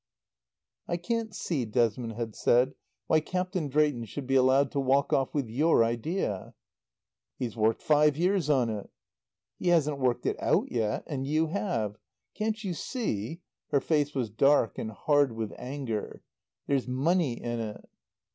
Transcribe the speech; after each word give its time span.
"I 0.87 0.97
can't 0.97 1.35
see," 1.35 1.63
Desmond 1.63 2.13
had 2.13 2.33
said, 2.35 2.73
"why 3.05 3.19
Captain 3.19 3.67
Drayton 3.67 4.05
should 4.05 4.25
be 4.25 4.33
allowed 4.33 4.71
to 4.71 4.79
walk 4.79 5.13
off 5.13 5.31
with 5.35 5.47
your 5.47 5.83
idea." 5.83 6.55
"He's 7.37 7.55
worked 7.55 7.83
five 7.83 8.17
years 8.17 8.49
on 8.49 8.71
it." 8.71 8.89
"He 9.59 9.67
hasn't 9.67 9.99
worked 9.99 10.25
it 10.25 10.41
out 10.41 10.71
yet, 10.71 11.03
and 11.05 11.27
you 11.27 11.49
have. 11.49 11.99
Can't 12.33 12.63
you 12.63 12.73
see" 12.73 13.41
her 13.71 13.79
face 13.79 14.15
was 14.15 14.31
dark 14.31 14.79
and 14.79 14.89
hard 14.89 15.33
with 15.33 15.53
anger 15.59 16.23
"there's 16.65 16.87
money 16.87 17.33
in 17.33 17.59
it?" 17.59 17.87